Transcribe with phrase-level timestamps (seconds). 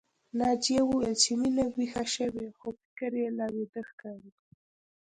[0.39, 4.31] ناجيې وويل چې مينه ويښه شوې خو فکر يې لا ويده ښکاري